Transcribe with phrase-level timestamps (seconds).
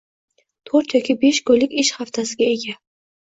[0.69, 2.75] To‘rt yoki besh kunlik ish haftasiga ega.